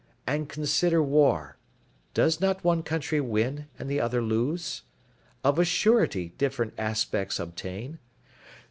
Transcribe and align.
And 0.25 0.49
consider 0.49 0.99
war, 1.03 1.59
does 2.15 2.41
not 2.41 2.63
one 2.63 2.81
country 2.81 3.21
win, 3.21 3.67
and 3.77 3.87
the 3.87 3.99
other 4.01 4.19
lose? 4.23 4.81
Of 5.43 5.59
a 5.59 5.63
surety 5.63 6.29
different 6.39 6.73
aspects 6.75 7.39
obtain...." 7.39 7.99